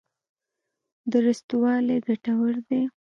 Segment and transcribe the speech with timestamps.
[1.11, 2.81] درستوالی ګټور دی.